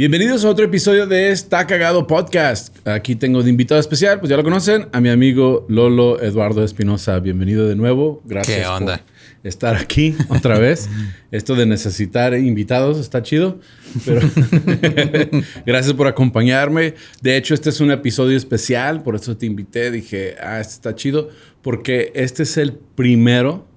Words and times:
Bienvenidos 0.00 0.46
a 0.46 0.48
otro 0.48 0.64
episodio 0.64 1.06
de 1.06 1.30
Está 1.30 1.66
Cagado 1.66 2.06
Podcast. 2.06 2.74
Aquí 2.88 3.16
tengo 3.16 3.42
de 3.42 3.50
invitado 3.50 3.78
especial, 3.78 4.18
pues 4.18 4.30
ya 4.30 4.38
lo 4.38 4.42
conocen, 4.42 4.88
a 4.92 5.00
mi 5.02 5.10
amigo 5.10 5.66
Lolo 5.68 6.22
Eduardo 6.22 6.64
Espinosa. 6.64 7.20
Bienvenido 7.20 7.68
de 7.68 7.76
nuevo. 7.76 8.22
Gracias 8.24 8.60
¿Qué 8.60 8.66
onda? 8.66 8.96
por 8.96 9.46
estar 9.46 9.76
aquí 9.76 10.16
otra 10.30 10.58
vez. 10.58 10.88
Esto 11.30 11.54
de 11.54 11.66
necesitar 11.66 12.32
invitados 12.32 12.98
está 12.98 13.22
chido, 13.22 13.60
pero 14.06 14.22
gracias 15.66 15.92
por 15.92 16.06
acompañarme. 16.06 16.94
De 17.20 17.36
hecho, 17.36 17.52
este 17.52 17.68
es 17.68 17.78
un 17.82 17.90
episodio 17.90 18.38
especial, 18.38 19.02
por 19.02 19.16
eso 19.16 19.36
te 19.36 19.44
invité. 19.44 19.90
Dije, 19.90 20.34
ah, 20.42 20.60
este 20.60 20.72
está 20.72 20.94
chido, 20.94 21.28
porque 21.60 22.10
este 22.14 22.44
es 22.44 22.56
el 22.56 22.72
primero 22.72 23.68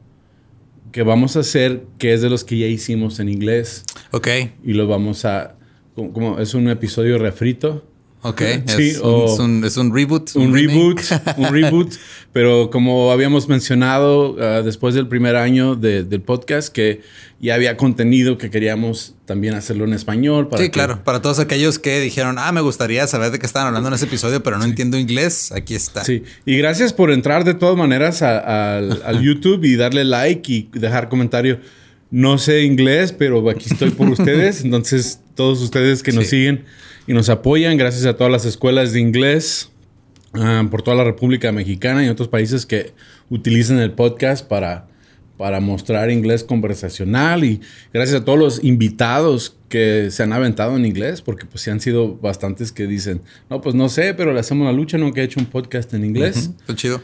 que 0.93 1.03
vamos 1.03 1.35
a 1.35 1.41
hacer, 1.41 1.83
que 1.97 2.13
es 2.13 2.21
de 2.21 2.29
los 2.29 2.45
que 2.45 2.59
ya 2.59 2.67
hicimos 2.67 3.19
en 3.19 3.27
inglés. 3.27 3.83
Ok. 4.11 4.29
Y 4.63 4.71
lo 4.71 4.87
vamos 4.87 5.25
a 5.25 5.57
como, 5.95 6.39
es 6.39 6.53
un 6.53 6.69
episodio 6.69 7.17
refrito. 7.17 7.83
Ok, 8.25 8.41
sí, 8.67 8.91
es, 8.91 8.99
un, 8.99 9.65
es, 9.65 9.75
un, 9.75 9.93
reboot. 9.93 10.33
Un, 10.35 10.53
reboot, 10.53 11.01
un 11.35 11.45
reboot. 11.51 11.93
Pero 12.31 12.69
como 12.69 13.11
habíamos 13.11 13.49
mencionado 13.49 14.37
ah, 14.39 14.61
después 14.63 14.95
del 14.95 15.09
primer 15.09 15.35
año 15.35 15.75
del 15.75 16.21
podcast, 16.21 16.73
que 16.73 17.01
ya 17.41 17.55
había 17.55 17.75
contenido 17.75 18.37
que 18.37 18.49
queríamos 18.49 19.15
también 19.25 19.55
hacerlo 19.55 19.83
en 19.83 19.91
español. 19.91 20.47
sí, 20.57 20.69
claro. 20.69 21.03
Para 21.03 21.21
todos 21.21 21.39
aquellos 21.39 21.79
que 21.79 21.99
dijeron, 21.99 22.37
ah, 22.39 22.53
me 22.53 22.61
gustaría 22.61 23.05
saber 23.07 23.31
de 23.31 23.39
qué 23.39 23.45
estaban 23.45 23.67
hablando 23.67 23.89
en 23.89 23.95
ese 23.95 24.05
episodio, 24.05 24.41
pero 24.41 24.57
no 24.57 24.63
entiendo 24.63 24.97
inglés, 24.97 25.51
aquí 25.51 25.75
está. 25.75 26.05
Sí, 26.05 26.23
y 26.45 26.57
gracias 26.57 26.93
por 26.93 27.11
entrar 27.11 27.43
de 27.43 27.55
todas 27.55 27.75
maneras 27.75 28.21
al 28.21 29.21
YouTube 29.21 29.65
y 29.65 29.75
darle 29.75 30.05
like 30.05 30.49
y 30.49 30.69
dejar 30.71 31.09
comentario. 31.09 31.59
No 32.09 32.37
sé 32.37 32.61
inglés, 32.61 33.11
pero 33.11 33.49
aquí 33.49 33.65
estoy 33.69 33.89
por 33.89 34.07
ustedes. 34.07 34.61
Entonces, 34.63 35.19
todos 35.35 35.61
ustedes 35.61 36.03
que 36.03 36.11
nos 36.11 36.27
siguen 36.27 36.65
y 37.07 37.13
nos 37.13 37.29
apoyan, 37.29 37.77
gracias 37.77 38.05
a 38.05 38.15
todas 38.15 38.31
las 38.31 38.45
escuelas 38.45 38.93
de 38.93 38.99
inglés 38.99 39.69
ah, 40.33 40.65
por 40.69 40.81
toda 40.81 40.97
la 40.97 41.03
República 41.03 41.51
Mexicana 41.51 42.05
y 42.05 42.09
otros 42.09 42.27
países 42.27 42.65
que 42.65 42.93
utilizan 43.29 43.79
el 43.79 43.91
podcast 43.91 44.47
para, 44.47 44.87
para 45.37 45.59
mostrar 45.59 46.11
inglés 46.11 46.43
conversacional 46.43 47.43
y 47.43 47.61
gracias 47.93 48.21
a 48.21 48.25
todos 48.25 48.39
los 48.39 48.63
invitados 48.63 49.57
que 49.69 50.11
se 50.11 50.23
han 50.23 50.33
aventado 50.33 50.77
en 50.77 50.85
inglés, 50.85 51.21
porque 51.21 51.45
pues 51.45 51.63
sí 51.63 51.71
han 51.71 51.79
sido 51.79 52.15
bastantes 52.15 52.71
que 52.71 52.85
dicen, 52.85 53.21
no, 53.49 53.59
pues 53.61 53.73
no 53.75 53.89
sé, 53.89 54.13
pero 54.13 54.31
le 54.33 54.39
hacemos 54.39 54.65
la 54.65 54.71
lucha, 54.71 54.97
nunca 54.97 55.21
he 55.21 55.23
hecho 55.23 55.39
un 55.39 55.47
podcast 55.47 55.93
en 55.93 56.05
inglés. 56.05 56.51
Está 56.61 56.75
chido. 56.75 57.01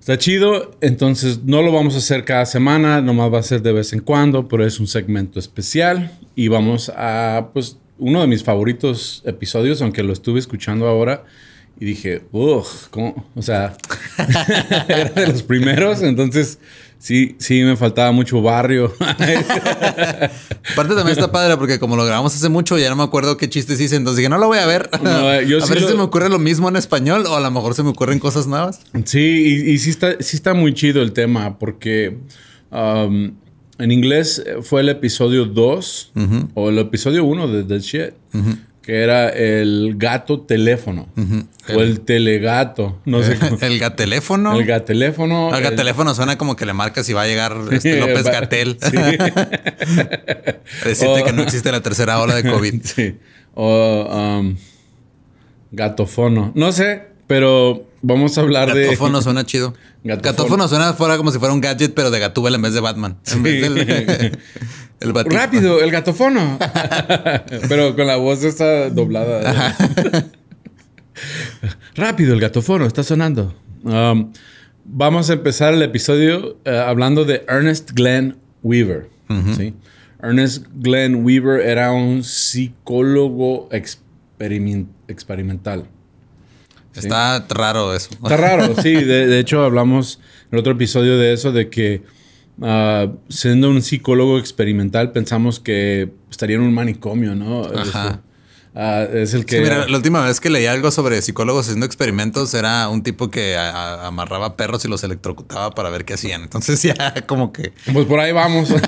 Está 0.00 0.16
chido, 0.16 0.74
entonces 0.80 1.44
no 1.44 1.60
lo 1.60 1.72
vamos 1.72 1.94
a 1.94 1.98
hacer 1.98 2.24
cada 2.24 2.46
semana, 2.46 3.02
nomás 3.02 3.30
va 3.32 3.38
a 3.38 3.42
ser 3.42 3.60
de 3.60 3.70
vez 3.70 3.92
en 3.92 4.00
cuando, 4.00 4.48
pero 4.48 4.66
es 4.66 4.80
un 4.80 4.86
segmento 4.86 5.38
especial 5.38 6.18
y 6.34 6.48
vamos 6.48 6.90
a, 6.96 7.50
pues, 7.52 7.76
uno 7.98 8.22
de 8.22 8.26
mis 8.26 8.42
favoritos 8.42 9.22
episodios, 9.26 9.82
aunque 9.82 10.02
lo 10.02 10.14
estuve 10.14 10.38
escuchando 10.38 10.88
ahora 10.88 11.24
y 11.78 11.84
dije, 11.84 12.22
uff, 12.32 12.88
¿cómo? 12.88 13.26
O 13.34 13.42
sea, 13.42 13.76
era 14.88 15.10
de 15.10 15.26
los 15.28 15.42
primeros, 15.42 16.02
entonces 16.02 16.58
Sí, 17.00 17.34
sí, 17.38 17.62
me 17.62 17.78
faltaba 17.78 18.12
mucho 18.12 18.42
barrio. 18.42 18.92
Aparte 19.00 20.94
también 20.94 21.08
está 21.08 21.32
padre 21.32 21.56
porque 21.56 21.78
como 21.78 21.96
lo 21.96 22.04
grabamos 22.04 22.34
hace 22.34 22.50
mucho, 22.50 22.76
ya 22.76 22.90
no 22.90 22.96
me 22.96 23.02
acuerdo 23.02 23.38
qué 23.38 23.48
chistes 23.48 23.80
hice, 23.80 23.96
entonces 23.96 24.18
dije, 24.18 24.28
no 24.28 24.36
lo 24.36 24.48
voy 24.48 24.58
a 24.58 24.66
ver. 24.66 24.90
a 24.92 25.38
ver 25.38 25.80
si 25.80 25.86
se 25.86 25.94
me 25.94 26.02
ocurre 26.02 26.28
lo 26.28 26.38
mismo 26.38 26.68
en 26.68 26.76
español 26.76 27.24
o 27.26 27.34
a 27.34 27.40
lo 27.40 27.50
mejor 27.50 27.74
se 27.74 27.82
me 27.82 27.88
ocurren 27.88 28.18
cosas 28.18 28.46
nuevas. 28.46 28.80
Sí, 29.06 29.64
y, 29.66 29.78
sí, 29.78 29.88
está, 29.88 30.16
sí 30.20 30.36
está 30.36 30.52
muy 30.52 30.74
chido 30.74 31.00
el 31.00 31.12
tema 31.12 31.58
porque 31.58 32.18
um, 32.70 33.32
en 33.78 33.90
inglés 33.90 34.44
fue 34.60 34.82
el 34.82 34.90
episodio 34.90 35.46
2 35.46 36.12
o 36.52 36.68
el 36.68 36.78
episodio 36.78 37.24
1 37.24 37.48
de 37.48 37.64
The 37.64 37.80
Shit 37.80 38.12
que 38.82 39.02
era 39.02 39.28
el 39.28 39.94
gato 39.96 40.40
teléfono 40.40 41.08
o 41.68 41.80
el, 41.80 42.00
telegato, 42.00 42.98
no 43.04 43.22
sé 43.22 43.38
cómo. 43.40 43.58
El 43.60 43.78
gateléfono. 43.78 44.58
El 44.58 44.64
gateléfono. 44.64 45.54
El 45.54 45.62
gateléfono 45.62 46.14
suena 46.14 46.38
como 46.38 46.56
que 46.56 46.66
le 46.66 46.72
marcas 46.72 47.08
y 47.08 47.12
va 47.12 47.22
a 47.22 47.26
llegar 47.26 47.56
este 47.72 48.00
López 48.00 48.24
Gatel. 48.24 48.78
Sí. 48.80 48.96
Decirte 50.84 51.24
que 51.24 51.32
no 51.32 51.42
existe 51.42 51.70
la 51.70 51.82
tercera 51.82 52.18
ola 52.20 52.34
de 52.34 52.50
COVID. 52.50 52.82
Sí. 52.82 53.18
O 53.54 54.38
um, 54.40 54.56
gatofono. 55.72 56.52
No 56.54 56.72
sé, 56.72 57.08
pero 57.26 57.89
vamos 58.02 58.38
a 58.38 58.42
hablar 58.42 58.72
de. 58.72 58.84
Gatófono 58.84 59.22
suena 59.22 59.44
chido. 59.44 59.74
Gatófono. 60.04 60.68
suena 60.68 60.92
fuera 60.94 61.16
como 61.16 61.30
si 61.30 61.38
fuera 61.38 61.54
un 61.54 61.60
gadget, 61.60 61.94
pero 61.94 62.10
de 62.10 62.18
Gatúbel 62.18 62.54
en 62.54 62.62
vez 62.62 62.74
de 62.74 62.80
Batman. 62.80 63.18
En 63.32 63.42
vez 63.42 63.62
del, 63.62 63.78
el 65.00 65.14
Rápido, 65.14 65.82
el 65.82 65.90
gatofono. 65.90 66.58
pero 67.68 67.96
con 67.96 68.06
la 68.06 68.16
voz 68.16 68.44
está 68.44 68.90
doblada. 68.90 69.76
Rápido, 71.94 72.34
el 72.34 72.40
gatofono 72.40 72.86
está 72.86 73.02
sonando. 73.02 73.54
Um, 73.82 74.32
vamos 74.84 75.30
a 75.30 75.34
empezar 75.34 75.74
el 75.74 75.82
episodio 75.82 76.58
eh, 76.64 76.76
hablando 76.76 77.24
de 77.24 77.44
Ernest 77.48 77.92
Glenn 77.92 78.36
Weaver. 78.62 79.08
Ernest 80.22 80.66
Glenn 80.74 81.24
Weaver 81.24 81.60
era 81.60 81.92
un 81.92 82.24
psicólogo 82.24 83.68
experimental. 83.70 85.88
Está 86.94 87.46
raro 87.48 87.94
eso. 87.94 88.10
Está 88.12 88.36
raro, 88.36 88.74
sí. 88.82 88.92
De, 88.92 89.38
hecho, 89.38 89.62
hablamos 89.62 90.20
en 90.50 90.58
otro 90.58 90.72
episodio 90.72 91.18
de 91.18 91.32
eso, 91.32 91.52
de 91.52 91.68
que 91.70 92.02
ah, 92.62 93.08
siendo 93.28 93.70
un 93.70 93.82
psicólogo 93.82 94.38
experimental, 94.38 95.12
pensamos 95.12 95.60
que 95.60 96.10
estaría 96.30 96.56
en 96.56 96.62
un 96.62 96.74
manicomio, 96.74 97.34
¿no? 97.34 97.62
Ajá. 97.64 98.22
Ah, 98.74 99.04
es 99.12 99.34
el 99.34 99.46
que. 99.46 99.56
Sí, 99.56 99.62
mira, 99.62 99.86
la 99.88 99.96
última 99.96 100.24
vez 100.24 100.38
que 100.40 100.48
leí 100.48 100.66
algo 100.66 100.90
sobre 100.92 101.20
psicólogos 101.22 101.66
haciendo 101.66 101.86
experimentos 101.86 102.54
era 102.54 102.88
un 102.88 103.02
tipo 103.02 103.28
que 103.28 103.56
amarraba 103.56 104.56
perros 104.56 104.84
y 104.84 104.88
los 104.88 105.02
electrocutaba 105.02 105.70
para 105.72 105.90
ver 105.90 106.04
qué 106.04 106.14
hacían. 106.14 106.42
Entonces, 106.42 106.80
ya 106.84 107.14
como 107.26 107.52
que. 107.52 107.72
Pues 107.92 108.06
por 108.06 108.20
ahí 108.20 108.32
vamos. 108.32 108.72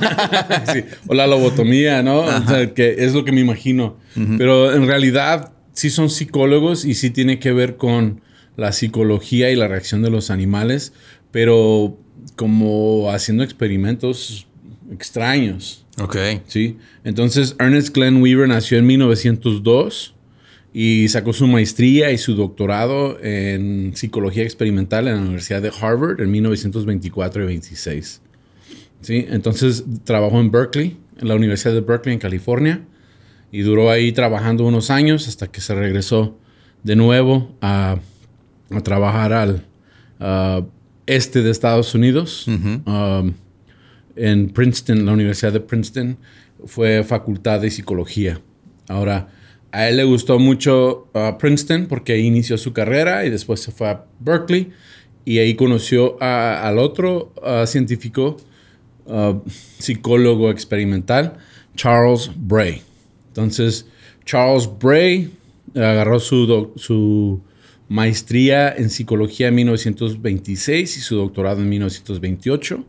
O 1.07 1.15
la 1.15 1.27
lobotomía, 1.27 2.03
¿no? 2.03 2.21
O 2.21 2.47
sea, 2.47 2.73
que 2.75 2.97
es 2.99 3.13
lo 3.13 3.25
que 3.25 3.33
me 3.33 3.41
imagino. 3.41 3.97
Pero 4.15 4.73
en 4.73 4.87
realidad, 4.87 5.53
sí 5.73 5.91
son 5.91 6.11
psicólogos 6.11 6.85
y 6.85 6.95
sí 6.95 7.11
tiene 7.11 7.39
que 7.39 7.53
ver 7.53 7.77
con 7.77 8.21
la 8.57 8.73
psicología 8.73 9.51
y 9.51 9.57
la 9.57 9.69
reacción 9.69 10.03
de 10.03 10.11
los 10.11 10.31
animales, 10.31 10.93
pero 11.31 11.99
como 12.37 13.11
haciendo 13.11 13.43
experimentos 13.43 14.47
extraños. 14.91 15.87
Ok. 16.01 16.17
Sí. 16.47 16.77
Entonces, 17.05 17.57
Ernest 17.59 17.95
Glenn 17.95 18.23
Weaver 18.23 18.49
nació 18.49 18.79
en 18.79 18.87
1902 18.87 20.15
y 20.75 21.09
sacó 21.09 21.33
su 21.33 21.47
maestría 21.47 22.13
y 22.13 22.19
su 22.19 22.35
doctorado 22.35 23.19
en 23.23 23.93
psicología 23.95 24.43
experimental 24.43 25.09
en 25.09 25.17
la 25.17 25.21
Universidad 25.21 25.61
de 25.61 25.71
Harvard 25.81 26.21
en 26.21 26.31
1924 26.31 27.43
y 27.43 27.47
26. 27.47 28.21
Sí. 29.01 29.27
Entonces, 29.29 29.85
trabajó 30.05 30.41
en 30.41 30.51
Berkeley, 30.51 30.97
en 31.19 31.29
la 31.29 31.35
Universidad 31.35 31.75
de 31.75 31.81
Berkeley, 31.81 32.15
en 32.15 32.21
California 32.21 32.83
y 33.53 33.61
duró 33.61 33.91
ahí 33.91 34.11
trabajando 34.11 34.65
unos 34.65 34.91
años 34.91 35.29
hasta 35.29 35.47
que 35.47 35.61
se 35.61 35.75
regresó 35.75 36.37
de 36.83 36.97
nuevo 36.97 37.55
a, 37.61 37.99
trabajar 38.83 39.33
al 39.33 39.67
este 41.07 41.43
de 41.43 41.51
Estados 41.51 41.95
Unidos, 41.95 42.47
um, 42.47 43.35
en 44.15 44.51
Princeton, 44.51 45.05
la 45.05 45.13
Universidad 45.13 45.53
de 45.53 45.61
Princeton, 45.61 46.17
fue 46.65 47.03
facultad 47.03 47.61
de 47.61 47.71
psicología. 47.71 48.41
Ahora, 48.89 49.29
a 49.73 49.89
él 49.89 49.97
le 49.97 50.05
gustó 50.05 50.39
mucho 50.39 51.09
uh, 51.15 51.39
Princeton 51.39 51.87
porque 51.87 52.13
ahí 52.13 52.27
inició 52.27 52.59
su 52.59 52.73
carrera 52.73 53.25
y 53.25 53.31
después 53.31 53.61
se 53.61 53.73
fue 53.73 53.89
a 53.89 54.05
Berkeley 54.21 54.71
y 55.25 55.39
ahí 55.39 55.55
conoció 55.55 56.17
al 56.21 56.79
otro 56.79 57.33
uh, 57.43 57.67
científico, 57.67 58.37
uh, 59.07 59.41
psicólogo 59.49 60.51
experimental, 60.51 61.35
Charles 61.75 62.31
Bray. 62.37 62.83
Entonces, 63.33 63.87
Charles 64.27 64.69
Bray 64.79 65.33
agarró 65.75 66.21
su, 66.21 67.41
maestría 67.89 68.75
en 68.75 68.91
psicología 68.91 69.49
en 69.49 69.55
1926 69.55 70.97
y 70.97 71.01
su 71.01 71.17
doctorado 71.17 71.63
en 71.63 71.69
1928. 71.69 72.85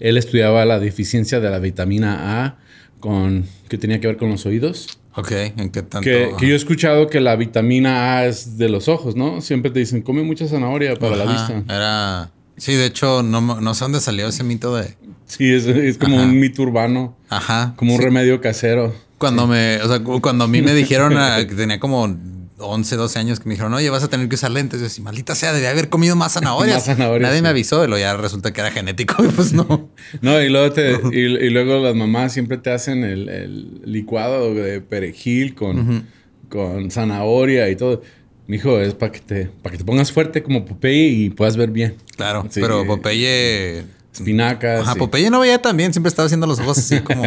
Él 0.00 0.16
estudiaba 0.16 0.64
la 0.64 0.78
deficiencia 0.78 1.40
de 1.40 1.50
la 1.50 1.58
vitamina 1.58 2.44
A 2.44 2.58
con 3.00 3.46
que 3.68 3.78
tenía 3.78 4.00
que 4.00 4.06
ver 4.06 4.16
con 4.16 4.30
los 4.30 4.46
oídos. 4.46 4.98
Ok, 5.14 5.32
¿en 5.32 5.70
qué 5.70 5.82
tanto? 5.82 6.00
Que, 6.04 6.30
yo 6.40 6.48
he 6.48 6.54
escuchado 6.54 7.08
que 7.08 7.20
la 7.20 7.36
vitamina 7.36 8.16
A 8.16 8.26
es 8.26 8.56
de 8.56 8.68
los 8.68 8.88
ojos, 8.88 9.16
¿no? 9.16 9.40
Siempre 9.40 9.70
te 9.70 9.80
dicen, 9.80 10.02
come 10.02 10.22
mucha 10.22 10.46
zanahoria 10.46 10.96
para 10.96 11.16
la 11.16 11.24
vista. 11.24 11.64
Era 11.68 12.30
Sí, 12.60 12.74
de 12.74 12.84
hecho, 12.84 13.22
no, 13.22 13.40
no 13.40 13.74
sé 13.74 13.84
dónde 13.84 14.00
salió 14.00 14.28
ese 14.28 14.44
mito 14.44 14.76
de. 14.76 14.94
Sí, 15.24 15.50
es, 15.50 15.96
como 15.96 16.16
un 16.16 16.38
mito 16.38 16.60
urbano. 16.62 17.16
Ajá. 17.30 17.72
Como 17.76 17.94
un 17.94 18.02
remedio 18.02 18.42
casero. 18.42 18.94
Cuando 19.20 19.46
me, 19.46 19.76
o 19.82 19.86
sea, 19.86 20.00
cuando 20.00 20.44
a 20.44 20.48
mí 20.48 20.62
me 20.62 20.72
dijeron 20.72 21.14
que 21.46 21.54
tenía 21.54 21.78
como 21.78 22.16
11, 22.56 22.96
12 22.96 23.18
años 23.18 23.38
que 23.38 23.48
me 23.50 23.54
dijeron, 23.54 23.74
oye, 23.74 23.90
vas 23.90 24.02
a 24.02 24.08
tener 24.08 24.30
que 24.30 24.34
usar 24.34 24.50
lentes. 24.50 24.80
Yo 24.80 24.84
decía, 24.84 25.04
maldita 25.04 25.34
sea, 25.34 25.52
debía 25.52 25.68
haber 25.68 25.90
comido 25.90 26.16
más 26.16 26.32
zanahorias. 26.32 26.76
más 26.76 26.84
zanahorias 26.86 27.28
Nadie 27.28 27.42
me 27.42 27.50
avisó, 27.50 27.84
y 27.84 28.00
ya 28.00 28.16
resulta 28.16 28.50
que 28.54 28.62
era 28.62 28.70
genético 28.70 29.22
y 29.22 29.28
pues 29.28 29.52
no. 29.52 29.90
no, 30.22 30.40
y 30.42 30.48
luego, 30.48 30.72
te, 30.72 30.98
y, 31.12 31.50
luego 31.50 31.84
las 31.84 31.94
mamás 31.94 32.32
siempre 32.32 32.56
te 32.56 32.70
hacen 32.70 33.04
el, 33.04 33.82
licuado 33.84 34.54
de 34.54 34.80
perejil 34.80 35.54
con, 35.54 36.06
con 36.48 36.90
zanahoria 36.90 37.68
y 37.68 37.76
todo. 37.76 38.00
Mi 38.46 38.56
hijo, 38.56 38.80
es 38.80 38.94
para 38.94 39.12
que 39.12 39.20
te, 39.20 39.44
para 39.62 39.72
que 39.72 39.78
te 39.78 39.84
pongas 39.84 40.10
fuerte 40.10 40.42
como 40.42 40.64
Popeye 40.64 41.08
y 41.08 41.28
puedas 41.28 41.58
ver 41.58 41.70
bien. 41.70 41.96
Claro, 42.16 42.48
pero 42.54 42.86
Popeye 42.86 43.84
espinacas. 44.12 44.80
Ajá, 44.80 44.94
Popeye 44.94 45.30
no 45.30 45.40
veía 45.40 45.60
tan 45.60 45.76
bien, 45.76 45.92
siempre 45.92 46.08
estaba 46.08 46.26
haciendo 46.26 46.46
los 46.46 46.58
ojos 46.60 46.78
así 46.78 47.00
como 47.00 47.22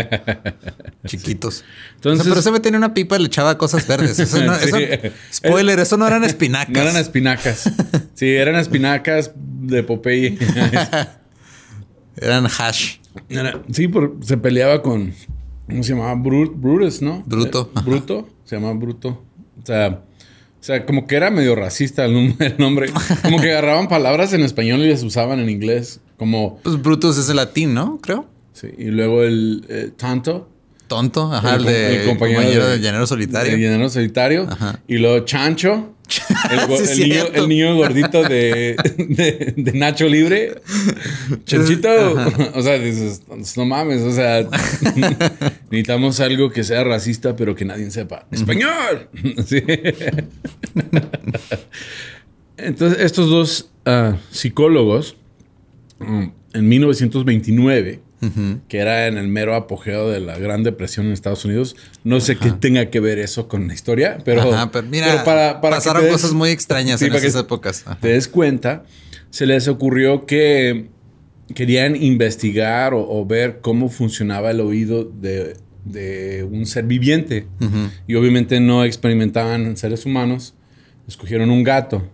chiquitos. 1.06 1.64
Entonces, 1.96 2.28
pero 2.28 2.42
se 2.42 2.52
me 2.52 2.60
tenía 2.60 2.78
una 2.78 2.94
pipa 2.94 3.16
y 3.16 3.20
le 3.20 3.26
echaba 3.28 3.58
cosas 3.58 3.88
verdes. 3.88 4.18
spoiler, 5.34 5.80
eso 5.80 5.98
no 5.98 6.08
eran 6.08 6.24
espinacas. 6.24 6.74
No 6.74 6.82
eran 6.82 6.98
espinacas. 6.98 7.70
Sí, 8.14 8.30
eran 8.30 8.56
espinacas 8.56 9.32
de 9.36 9.84
Popeye. 9.84 10.38
eran 12.18 12.46
hash. 12.46 12.98
sí, 13.72 13.90
se 14.22 14.38
peleaba 14.38 14.82
con. 14.82 15.14
¿Cómo 15.68 15.84
se 15.84 15.94
llamaba? 15.94 16.16
Brutus, 16.16 17.02
¿no? 17.02 17.24
Bruto. 17.26 17.72
Bruto. 17.86 18.30
Se 18.44 18.56
llamaba 18.56 18.74
Bruto. 18.74 19.24
O 19.62 19.66
sea. 19.66 20.02
O 20.64 20.66
sea, 20.66 20.86
como 20.86 21.08
que 21.08 21.18
era 21.18 21.30
medio 21.30 21.56
racista 21.56 22.06
el, 22.06 22.14
nombre. 22.58 22.90
Como 23.22 23.42
que 23.42 23.52
agarraban 23.52 23.90
palabras 23.90 24.32
en 24.32 24.44
español 24.44 24.80
y 24.80 24.90
las 24.90 25.04
usaban 25.04 25.42
en 25.42 25.50
inglés. 25.50 26.00
Como. 26.16 26.58
Pues 26.64 26.82
Brutus 26.82 27.18
es 27.18 27.28
el 27.28 27.36
latín, 27.36 27.74
¿no? 27.74 28.00
Creo. 28.02 28.26
Sí. 28.54 28.70
Y 28.78 28.86
luego 28.86 29.24
el 29.24 29.66
eh, 29.68 29.92
Tanto. 29.98 30.50
Tonto, 30.88 31.34
ajá, 31.34 31.56
el, 31.56 31.66
de, 31.66 32.04
compañero, 32.06 32.66
de, 32.66 32.80
Llanero 32.80 33.06
Solitario. 33.06 33.54
El 33.54 33.60
Llanero 33.60 33.90
Solitario. 33.90 34.48
Ajá. 34.50 34.80
Y 34.88 35.00
luego 35.00 35.26
Chancho. 35.26 35.93
El, 36.52 37.00
niño, 37.00 37.24
el, 37.34 37.50
niño, 37.50 37.76
gordito 37.76 38.24
de, 38.24 38.76
de, 39.56 39.72
Nacho 39.74 40.08
Libre. 40.08 40.62
Chanchito. 41.46 41.90
O 42.54 42.62
sea, 42.62 42.78
dices, 42.78 43.22
no 43.58 43.66
mames, 43.66 44.02
o 44.02 44.12
sea, 44.12 44.42
necesitamos 45.72 46.20
algo 46.20 46.52
que 46.52 46.64
sea 46.64 46.84
racista, 46.84 47.36
pero 47.36 47.56
que 47.56 47.66
nadie 47.66 47.90
sepa. 47.90 48.28
¡Español! 48.32 49.10
sí. 49.46 49.64
Entonces, 52.58 53.00
estos 53.00 53.30
dos 53.30 53.70
uh, 53.86 54.16
psicólogos 54.30 55.16
Mm, 56.06 56.24
en 56.54 56.68
1929, 56.70 58.00
que 58.68 58.78
era 58.78 59.08
en 59.08 59.18
el 59.18 59.28
mero 59.28 59.56
apogeo 59.56 60.10
de 60.10 60.20
la 60.20 60.38
Gran 60.38 60.64
Depresión 60.64 61.08
en 61.08 61.14
Estados 61.14 61.44
Unidos. 61.46 61.76
No 62.04 62.20
sé 62.20 62.38
qué 62.38 62.52
tenga 62.52 62.90
que 62.90 63.00
ver 63.00 63.20
eso 63.20 63.48
con 63.48 63.68
la 63.68 63.74
historia, 63.74 64.18
pero, 64.24 64.52
mira, 64.90 65.24
para, 65.24 65.62
pasaron 65.62 66.08
cosas 66.08 66.34
muy 66.34 66.50
extrañas 66.50 67.02
en 67.02 67.14
esas 67.14 67.36
épocas. 67.36 67.86
Te 68.02 68.10
des 68.10 68.28
cuenta, 68.28 68.86
se 69.30 69.46
les 69.46 69.68
ocurrió 69.68 70.26
que 70.26 70.90
querían 71.54 72.02
investigar 72.02 72.94
o, 72.96 73.26
ver 73.26 73.60
cómo 73.62 73.90
funcionaba 73.90 74.52
el 74.52 74.62
oído 74.62 75.04
de, 75.04 75.58
un 76.50 76.66
ser 76.66 76.86
viviente. 76.86 77.48
Y 78.08 78.16
obviamente 78.16 78.60
no 78.60 78.84
experimentaban 78.84 79.66
en 79.66 79.78
seres 79.78 80.06
humanos. 80.06 80.54
Escogieron 81.08 81.50
un 81.50 81.64
gato. 81.64 82.08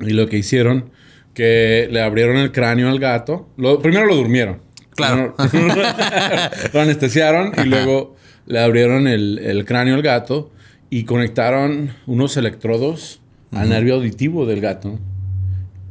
Y 0.00 0.10
lo 0.10 0.28
que 0.28 0.38
hicieron 0.38 0.90
que 1.34 1.88
le 1.90 2.02
abrieron 2.02 2.36
el 2.36 2.52
cráneo 2.52 2.88
al 2.88 2.98
gato. 2.98 3.48
Lo, 3.56 3.80
primero 3.80 4.06
lo 4.06 4.16
durmieron. 4.16 4.58
Claro. 5.06 5.34
lo 6.72 6.80
anestesiaron 6.80 7.52
y 7.62 7.68
luego 7.68 8.16
le 8.46 8.60
abrieron 8.60 9.06
el, 9.06 9.64
cráneo 9.66 9.94
al 9.94 10.02
gato 10.02 10.50
y 10.88 11.04
conectaron 11.04 11.90
unos 12.06 12.36
electrodos 12.36 13.20
al 13.52 13.68
nervio 13.68 13.96
auditivo 13.96 14.46
del 14.46 14.60
gato 14.60 14.98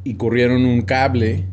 y 0.04 0.14
corrieron 0.14 0.64
un 0.64 0.82
cable 0.82 1.44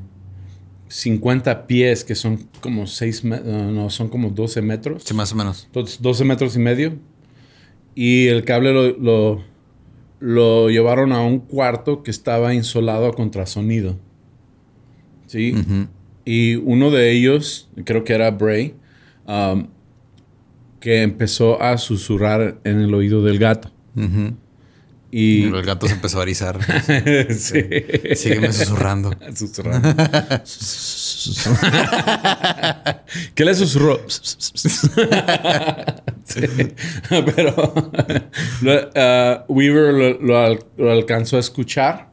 50 0.89 1.68
pies, 1.68 2.04
que 2.04 2.15
son 2.15 2.48
como 2.62 2.88
6 2.88 3.24
no, 3.25 3.89
son 3.89 4.07
como 4.10 4.30
12 4.30 4.62
metros. 4.62 5.03
Sí, 5.06 5.13
más 5.13 5.33
o 5.33 5.36
menos. 5.36 5.68
12 5.74 6.24
metros 6.24 6.56
y 6.56 6.60
medio. 6.60 6.98
Y 7.94 8.27
el 8.27 8.45
cable 8.45 8.71
lo 8.74 9.42
lo 10.19 10.69
llevaron 10.69 11.12
a 11.12 11.21
un 11.21 11.39
cuarto 11.39 12.03
que 12.03 12.12
estaba 12.12 12.53
insolado 12.53 13.07
a 13.07 13.13
contrasonido. 13.13 13.98
¿Sí? 15.27 15.53
Y 16.27 16.56
uno 16.56 16.91
de 16.91 17.09
ellos, 17.13 17.69
creo 17.85 18.03
que 18.03 18.12
era 18.12 18.31
Bray, 18.31 18.75
um, 19.25 19.68
que 20.81 21.01
empezó 21.01 21.63
a 21.63 21.77
susurrar 21.77 22.59
en 22.65 22.81
el 22.81 22.94
oído 22.94 23.24
del 23.24 23.39
gato. 23.39 23.71
Y 25.09 25.45
el 25.45 25.63
gato 25.63 25.88
se 25.88 25.94
empezó 25.94 26.19
a 26.19 26.24
erizar. 26.24 26.59
sí. 27.33 27.63
Sígueme 28.13 28.51
susurrando. 28.51 29.15
Susurrando. 29.33 29.95
¿Qué 33.33 33.45
le 33.45 33.56
susurró? 33.56 34.01
Pero 37.35 37.74
uh, 38.63 39.53
Weaver 39.53 40.19
lo, 40.21 40.91
alcanzó 40.91 41.38
a 41.38 41.39
escuchar 41.39 42.09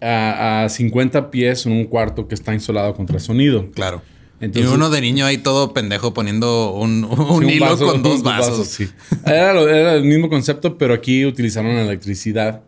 a, 0.00 0.66
50 0.68 1.30
pies 1.30 1.66
en 1.66 1.72
un 1.72 1.84
cuarto 1.84 2.28
que 2.28 2.34
está 2.34 2.54
insolado 2.54 2.94
contra 2.94 3.18
sonido. 3.18 3.70
Claro. 3.72 4.02
y 4.40 4.60
uno 4.62 4.90
de 4.90 5.00
niño 5.00 5.26
ahí 5.26 5.38
todo 5.38 5.72
pendejo 5.72 6.12
poniendo 6.14 6.72
un, 6.72 7.06
hilo 7.48 7.76
con 7.78 8.02
dos 8.02 8.22
vasos. 8.24 8.78
era, 9.24 9.94
el 9.94 10.04
mismo 10.04 10.28
concepto, 10.28 10.78
pero 10.78 10.94
aquí 10.94 11.24
utilizaron 11.24 11.72
electricidad. 11.72 12.62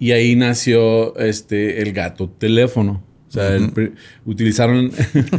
Y 0.00 0.12
ahí 0.12 0.36
nació 0.36 1.16
este, 1.16 1.82
el 1.82 1.92
gato 1.92 2.28
teléfono. 2.28 3.02
O 3.28 3.30
sea, 3.30 3.58
utilizaron 4.24 4.90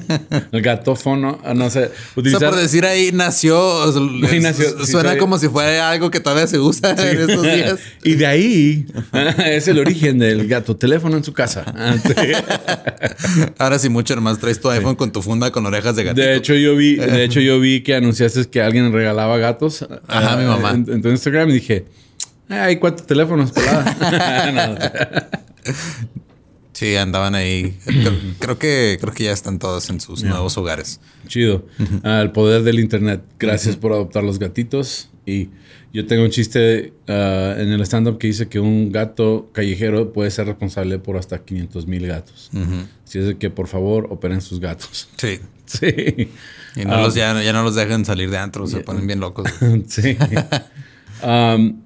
el 0.52 0.62
gatófono, 0.62 1.40
ah, 1.44 1.56
no 1.56 1.72
sé. 1.72 1.90
Utilizaron... 2.16 2.36
O 2.36 2.40
sea, 2.40 2.50
por 2.52 2.60
decir 2.60 2.86
ahí 2.86 3.10
nació, 3.12 3.84
ahí 4.30 4.40
nació 4.40 4.86
suena 4.86 5.18
como 5.18 5.40
si 5.40 5.48
fuera 5.48 5.90
algo 5.90 6.12
que 6.12 6.20
todavía 6.20 6.46
se 6.46 6.60
usa 6.60 6.92
en 6.92 7.22
estos 7.22 7.42
días. 7.42 7.80
y 8.04 8.14
de 8.14 8.28
ahí 8.28 8.86
es 9.46 9.68
el 9.68 9.80
origen 9.80 10.20
del 10.20 10.48
gato 10.48 10.76
teléfono 10.76 11.18
en 11.18 11.24
su 11.24 11.34
casa. 11.34 11.66
Ahora 13.58 13.80
sí, 13.80 13.90
mucho 13.90 14.16
más 14.22 14.38
traes 14.38 14.60
tu 14.60 14.70
iPhone 14.70 14.96
con 14.96 15.12
tu 15.12 15.24
funda 15.24 15.52
con 15.52 15.66
orejas 15.66 15.96
de 15.96 16.04
gatito. 16.04 16.22
De 16.22 16.36
hecho, 16.36 16.54
yo 16.54 16.76
vi, 16.76 16.96
de 16.96 17.24
hecho, 17.24 17.40
yo 17.40 17.60
vi 17.60 17.82
que 17.82 17.96
anunciaste 17.96 18.48
que 18.50 18.62
alguien 18.62 18.94
regalaba 18.94 19.38
gatos. 19.38 19.86
Ajá, 20.08 20.38
mi 20.38 20.46
mamá. 20.46 20.72
En, 20.72 21.02
tu 21.02 21.10
Instagram 21.10 21.50
y 21.50 21.54
dije, 21.54 21.86
hay 22.50 22.76
cuatro 22.78 23.04
teléfonos 23.06 23.52
Sí, 26.80 26.96
andaban 26.96 27.36
ahí. 27.36 27.78
Creo, 28.40 28.58
que, 28.58 28.98
creo 29.02 29.14
que 29.14 29.26
ya 29.26 29.34
están 29.34 29.60
todos 29.60 29.90
en 29.90 30.00
sus 30.00 30.24
nuevos 30.24 30.58
hogares. 30.58 31.02
Chido. 31.28 31.66
Al 32.04 32.32
poder 32.32 32.64
del 32.64 32.80
internet. 32.80 33.22
Gracias 33.38 33.76
por 33.76 33.92
adoptar 33.92 34.24
los 34.24 34.40
gatitos. 34.40 35.10
Y 35.26 35.50
yo 35.92 36.06
tengo 36.06 36.24
un 36.24 36.30
chiste 36.30 36.94
ah, 37.10 37.56
en 37.58 37.68
el 37.74 37.82
stand-up 37.82 38.18
que 38.18 38.28
dice 38.28 38.48
que 38.48 38.62
un 38.62 38.94
gato 38.94 39.50
callejero 39.52 40.14
puede 40.14 40.32
ser 40.32 40.48
responsable 40.48 41.00
por 41.00 41.18
hasta 41.18 41.44
500 41.44 41.86
mil 41.86 42.08
gatos. 42.08 42.50
Así 43.06 43.20
es 43.20 43.36
que 43.36 43.50
por 43.50 43.68
favor 43.68 44.08
operen 44.10 44.40
sus 44.40 44.62
gatos. 44.62 45.10
Sí. 45.18 45.40
Sí. 45.70 46.32
Y 46.76 46.84
no 46.84 47.00
los, 47.00 47.14
ya, 47.14 47.44
ya, 47.44 47.54
no 47.54 47.62
los 47.62 47.76
dejen 47.76 48.04
salir 48.04 48.32
de 48.32 48.40
antro, 48.40 48.66
se 48.66 48.80
ponen 48.80 49.06
bien 49.06 49.20
locos. 49.20 49.48
sí. 49.88 50.18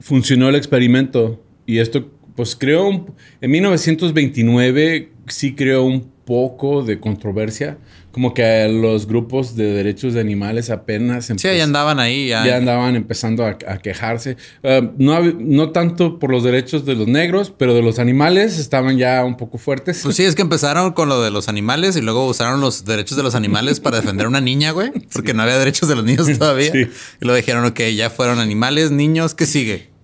funcionó 0.00 0.48
el 0.48 0.56
experimento 0.56 1.40
y 1.66 1.78
esto 1.78 2.10
pues 2.36 2.54
creó, 2.54 3.06
en 3.40 3.50
1929 3.50 5.10
sí 5.26 5.54
creó 5.54 5.84
un 5.84 6.16
poco 6.26 6.82
de 6.82 7.00
controversia, 7.00 7.78
como 8.10 8.34
que 8.34 8.66
los 8.68 9.06
grupos 9.06 9.56
de 9.56 9.72
derechos 9.72 10.14
de 10.14 10.20
animales 10.20 10.70
apenas... 10.70 11.26
Sí, 11.26 11.36
ya 11.36 11.62
andaban 11.62 12.00
ahí. 12.00 12.28
Ya, 12.28 12.56
andaban 12.56 12.96
empezando 12.96 13.44
a, 13.44 13.58
quejarse. 13.58 14.36
Ah, 14.64 14.80
no, 14.96 15.22
no 15.22 15.70
tanto 15.70 16.18
por 16.18 16.30
los 16.30 16.42
derechos 16.42 16.84
de 16.86 16.94
los 16.94 17.06
negros, 17.06 17.52
pero 17.56 17.74
de 17.74 17.82
los 17.82 17.98
animales 17.98 18.58
estaban 18.58 18.96
ya 18.96 19.22
un 19.24 19.36
poco 19.36 19.58
fuertes. 19.58 20.00
Pues 20.02 20.16
sí, 20.16 20.24
es 20.24 20.34
que 20.34 20.42
empezaron 20.42 20.92
con 20.92 21.10
lo 21.10 21.22
de 21.22 21.30
los 21.30 21.48
animales 21.48 21.94
y 21.96 22.00
luego 22.00 22.26
usaron 22.26 22.60
los 22.60 22.86
derechos 22.86 23.18
de 23.18 23.22
los 23.22 23.34
animales 23.34 23.80
para 23.80 23.98
defender 23.98 24.26
a 24.26 24.30
una 24.30 24.40
niña, 24.40 24.70
güey, 24.70 24.92
porque 25.12 25.34
no 25.34 25.42
había 25.42 25.58
derechos 25.58 25.88
de 25.88 25.96
los 25.96 26.04
niños 26.04 26.26
todavía. 26.38 26.72
Y 26.74 26.88
luego 27.20 27.36
dijeron, 27.36 27.64
ok, 27.66 27.80
ya 27.94 28.08
fueron 28.08 28.38
animales, 28.40 28.90
niños, 28.90 29.34
¿qué 29.34 29.46
sigue? 29.46 29.95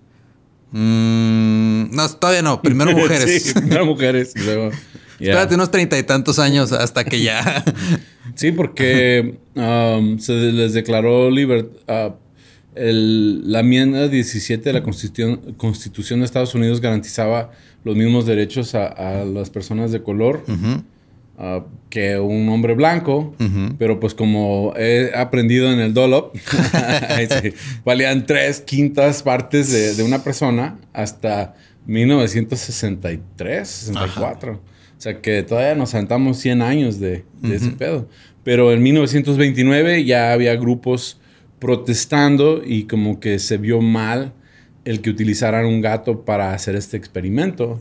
Mm, 0.73 1.95
no, 1.95 2.09
todavía 2.09 2.41
no. 2.41 2.61
Primero 2.61 2.91
mujeres. 2.97 3.43
sí, 3.43 3.53
primero 3.59 3.85
mujeres. 3.85 4.33
Espérate 5.19 5.55
unos 5.55 5.71
treinta 5.71 5.97
y 5.97 6.03
tantos 6.03 6.39
años 6.39 6.73
hasta 6.73 7.05
que 7.05 7.21
ya. 7.21 7.63
sí, 8.35 8.51
porque 8.51 9.37
um, 9.55 10.19
se 10.19 10.33
les 10.33 10.73
declaró 10.73 11.31
libertad. 11.31 12.09
Uh, 12.09 12.23
la 12.75 13.59
enmienda 13.59 14.07
17 14.07 14.63
de 14.63 14.73
la 14.73 14.81
Constitución, 14.81 15.53
Constitución, 15.57 16.19
de 16.19 16.25
Estados 16.25 16.55
Unidos 16.55 16.81
garantizaba 16.81 17.51
los 17.83 17.95
mismos 17.95 18.25
derechos 18.25 18.73
a, 18.73 19.23
las 19.25 19.51
personas 19.51 19.91
de 19.91 20.01
color 20.01 20.43
ah, 21.37 21.65
que 21.89 22.19
un 22.19 22.49
hombre 22.49 22.73
blanco, 22.73 23.35
pero 23.77 23.99
pues 23.99 24.13
como 24.13 24.73
he 24.75 25.11
aprendido 25.15 25.71
en 25.71 25.79
el 25.79 25.93
Dolop, 25.93 26.35
valían 27.85 28.25
tres 28.25 28.61
quintas 28.61 29.23
partes 29.23 29.97
de, 29.97 30.03
una 30.03 30.23
persona 30.23 30.79
hasta 30.91 31.55
1963, 31.85 33.67
64. 33.67 34.53
O 34.53 34.59
sea 35.03 35.21
que 35.21 35.43
todavía 35.43 35.75
nos 35.75 35.89
sentamos 35.89 36.37
100 36.37 36.61
años 36.61 36.99
de, 36.99 37.25
de 37.41 37.55
ese 37.55 37.71
pedo. 37.71 38.07
Pero 38.43 38.71
en 38.71 38.81
1929 38.83 40.05
ya 40.05 40.33
había 40.33 40.55
grupos 40.55 41.19
protestando 41.59 42.61
y 42.65 42.83
como 42.83 43.19
que 43.19 43.39
se 43.39 43.57
vio 43.57 43.81
mal 43.81 44.33
el 44.85 45.01
que 45.01 45.09
utilizaran 45.09 45.65
un 45.65 45.81
gato 45.81 46.25
para 46.25 46.53
hacer 46.53 46.75
este 46.75 46.97
experimento. 46.97 47.79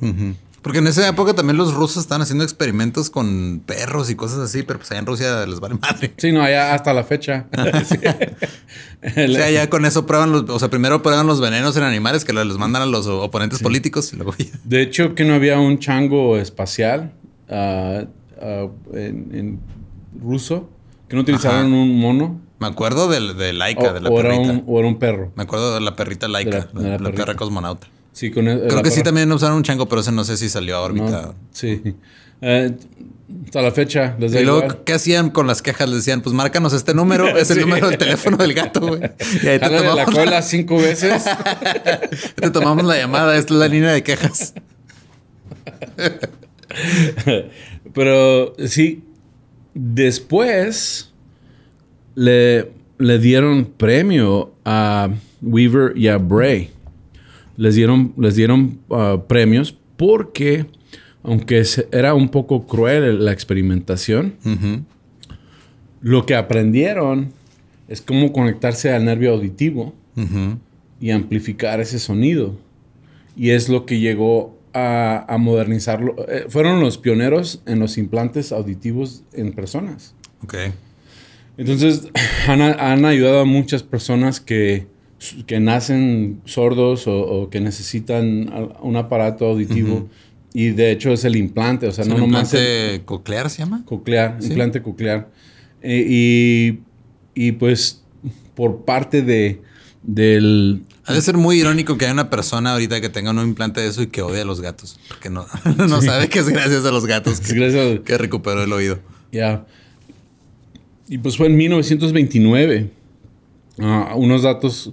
Porque 0.63 0.79
en 0.79 0.87
esa 0.87 1.07
época 1.09 1.35
también 1.35 1.57
los 1.57 1.75
rusos 1.75 2.05
estaban 2.05 2.23
haciendo 2.23 2.45
experimentos 2.45 3.11
con 3.11 3.61
perros 3.67 4.11
y 4.11 4.15
cosas 4.15 4.39
así, 4.39 4.63
pero 4.63 4.79
pues 4.79 4.93
allá 4.93 5.01
en 5.01 5.07
Rusia 5.07 5.45
les 5.45 5.59
vale 5.59 5.75
madre. 5.75 6.13
Sí, 6.17 6.31
no, 6.31 6.41
allá 6.41 6.73
hasta 6.73 6.95
la 6.95 7.03
fecha. 7.03 7.47
o 9.03 9.33
sea, 9.33 9.51
ya 9.51 9.69
con 9.69 9.85
eso 9.85 10.07
prueban 10.07 10.31
los, 10.31 10.49
o 10.49 10.59
sea, 10.61 10.71
primero 10.71 11.03
prueban 11.03 11.27
los 11.27 11.41
venenos 11.41 11.77
en 11.77 11.83
animales 11.83 12.25
que 12.25 12.33
los 12.33 12.59
mandan 12.59 12.83
a 12.83 12.87
los 12.87 13.09
oponentes 13.09 13.61
políticos 13.61 14.13
y 14.13 14.17
luego 14.17 14.35
De 14.63 14.83
hecho, 14.83 15.17
que 15.17 15.25
no 15.25 15.35
había 15.35 15.59
un 15.59 15.81
chango 15.81 16.37
espacial 16.37 17.13
ah, 17.51 18.05
en, 18.95 19.59
ruso, 20.21 20.71
que 21.09 21.17
no 21.17 21.23
utilizaron 21.23 21.73
un 21.73 21.99
mono. 21.99 22.41
Me 22.61 22.69
acuerdo 22.69 23.09
de, 23.09 23.35
de 23.35 23.53
Laika, 23.53 23.93
de 23.93 24.01
la 24.01 24.11
o 24.11 24.15
perrita. 24.15 24.35
Era 24.35 24.53
un, 24.53 24.65
o 24.65 24.79
era 24.79 24.87
un 24.87 24.99
perro. 25.01 25.33
Me 25.35 25.43
acuerdo 25.43 25.75
de 25.75 25.81
la 25.81 25.97
perrita 25.97 26.29
Laika, 26.29 26.69
la, 26.73 27.11
perra 27.11 27.35
cosmonauta. 27.35 27.89
Sí, 28.13 28.31
con 28.31 28.45
Creo 28.45 28.83
que 28.83 28.91
sí 28.91 29.03
también 29.03 29.31
usaron 29.33 29.57
un 29.57 29.63
chango, 29.63 29.89
pero 29.89 30.01
ese 30.01 30.13
no 30.13 30.25
sé 30.25 30.37
si 30.37 30.49
salió 30.49 30.77
a 30.77 30.81
órbita. 30.81 31.35
sí. 31.53 31.95
Eh, 32.45 32.75
hasta 33.45 33.63
la 33.63 33.71
fecha. 33.71 34.17
Les 34.19 34.35
y 34.35 34.45
luego, 34.45 34.85
¿qué 34.85 34.95
hacían 34.95 35.31
con 35.31 35.47
las 35.47 35.63
quejas? 35.63 35.89
Les 35.89 35.99
decían, 35.99 36.23
pues 36.23 36.35
márcanos 36.35 36.73
este 36.73 36.93
número, 36.95 37.29
es 37.37 37.51
el 37.51 37.61
número 37.67 37.89
del 37.89 37.99
teléfono 37.99 38.37
del 38.37 38.53
gato, 38.53 38.81
güey. 38.81 39.01
Y 39.43 39.47
ahí 39.47 39.59
te 39.59 39.69
tomamos 39.69 39.97
la 39.97 40.05
cola 40.07 40.43
cinco 40.43 40.77
veces. 40.77 41.25
te 42.35 42.51
tomamos 42.51 42.85
la 42.85 42.97
llamada, 42.97 43.37
esta 43.37 43.55
es 43.55 43.61
la 43.61 43.69
línea 43.69 43.93
de 43.93 44.03
quejas. 44.03 44.55
pero 47.95 48.55
sí, 48.67 49.05
después 49.75 51.13
le, 52.15 52.73
le 52.99 53.19
dieron 53.19 53.65
premio 53.65 54.53
a 54.65 55.09
Weaver 55.41 55.97
y 55.97 56.09
a 56.09 56.19
Bray. 56.19 56.71
Les 57.57 57.75
dieron, 57.75 58.13
les 58.17 58.35
dieron 58.35 58.79
uh, 58.89 59.19
premios 59.27 59.77
porque, 59.97 60.67
aunque 61.23 61.63
era 61.93 62.15
un 62.15 62.29
poco 62.29 62.67
cruel 62.67 63.25
la 63.25 63.33
experimentación, 63.33 64.35
lo 66.01 66.27
que 66.27 66.35
aprendielo 66.35 67.27
es 67.89 68.01
cómo 68.01 68.33
conectarse 68.33 68.93
al 68.93 69.05
nervio 69.05 69.33
auditivo 69.33 69.95
y 71.01 71.11
amplificar 71.11 71.81
ese 71.81 71.99
sonido. 71.99 72.57
Y 73.37 73.51
es 73.51 73.69
lo 73.69 73.87
que 73.87 73.99
llegó 73.99 74.59
a, 74.75 75.25
a 75.29 75.39
modernizarlo. 75.39 76.17
Eh, 76.29 76.47
fueron 76.49 76.81
los 76.81 76.99
pioneros 76.99 77.63
en 77.67 77.79
los 77.79 77.97
implantes 77.99 78.53
auditivos 78.53 79.23
en 79.33 79.53
personas. 79.53 80.15
Ok. 80.43 80.55
Entonces, 81.57 82.09
han, 82.49 83.05
ayudado 83.05 83.41
a 83.41 83.45
muchas 83.45 83.83
personas 83.83 84.41
que, 84.41 84.87
que 85.47 85.61
nacen 85.61 86.41
sordos 86.45 87.05
o, 87.07 87.49
que 87.51 87.61
necesitan 87.61 88.51
un 88.81 88.97
aparato 88.97 89.47
auditivo. 89.47 90.09
Y 90.55 90.71
de 90.71 90.91
hecho 90.91 91.13
es 91.13 91.25
el 91.25 91.37
implante, 91.37 91.87
o 91.87 91.93
sea, 91.93 92.05
no 92.05 92.19
nomás. 92.19 92.53
¿Implante 92.53 93.03
coclear 93.05 93.49
se 93.49 93.59
llama? 93.59 93.83
Coclear, 93.87 94.39
implante 94.43 94.83
coclear. 94.83 95.31
Eh, 95.81 96.07
y, 96.07 96.81
y, 97.35 97.53
pues, 97.53 98.03
por 98.55 98.85
parte 98.85 99.23
de, 99.23 99.63
del. 100.03 100.83
Ha 101.07 101.15
de 101.15 101.23
ser 101.23 101.39
muy 101.39 101.59
irónico 101.59 101.97
que 101.97 102.05
haya 102.05 102.13
una 102.13 102.29
persona 102.29 102.73
ahorita 102.73 103.01
que 103.01 103.09
tenga 103.09 103.31
un 103.31 103.41
implante 103.41 103.81
de 103.81 103.89
eso 103.89 104.03
y 104.03 104.09
que 104.09 104.21
odie 104.21 104.43
a 104.43 104.45
los 104.45 104.61
gatos. 104.61 105.01
Que 105.21 105.31
no, 105.31 105.47
no 105.89 106.03
sabe 106.03 106.29
que 106.29 106.41
es 106.41 106.49
gracias 106.49 106.85
a 106.85 106.91
los 106.91 107.07
gatos 107.07 107.41
que, 107.41 108.03
que 108.05 108.19
recuperó 108.19 108.63
el 108.63 108.73
oído. 108.73 109.01
Ya. 109.33 109.65
Y 111.09 111.19
pues 111.19 111.37
fue 111.37 111.47
en 111.47 111.57
1929. 111.57 112.91
Ah, 113.79 114.13
unos 114.15 114.43
datos 114.43 114.93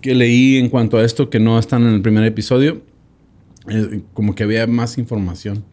que 0.00 0.14
leí 0.14 0.56
en 0.56 0.68
cuanto 0.68 0.98
a 0.98 1.04
esto 1.04 1.30
que 1.30 1.38
no 1.38 1.58
están 1.58 1.82
en 1.82 1.94
el 1.94 2.02
primer 2.02 2.24
episodio. 2.24 2.82
Eh, 3.68 4.02
como 4.14 4.34
que 4.34 4.44
había 4.44 4.66
más 4.66 4.98
información. 4.98 5.64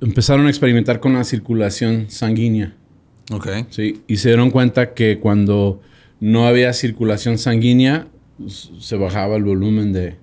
empezaron 0.00 0.46
a 0.46 0.50
experimentar 0.50 1.00
con 1.00 1.14
la 1.14 1.24
circulación 1.24 2.10
sanguínea. 2.10 2.74
Ok. 3.32 3.48
Sí, 3.70 4.02
y 4.06 4.16
se 4.16 4.28
dieron 4.28 4.50
cuenta 4.50 4.94
que 4.94 5.18
cuando 5.18 5.80
no 6.18 6.46
había 6.46 6.72
circulación 6.72 7.38
sanguínea, 7.38 8.08
se 8.46 8.96
bajaba 8.96 9.36
el 9.36 9.44
volumen 9.44 9.92
de... 9.92 10.16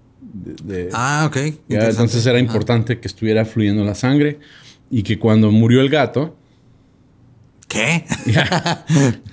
ah, 0.94 1.25
ok. 1.27 1.38
entonces 1.70 2.25
era 2.25 2.39
importante 2.39 3.00
que 3.00 3.08
estuviera 3.08 3.46
fluyendo 3.46 3.84
la 3.84 3.96
sangre 3.96 4.39
y 4.89 5.03
que 5.03 5.20
cuando 5.20 5.51
murió 5.51 5.82
el 5.82 5.89
gato... 5.89 6.36
¿Qué? 7.67 8.05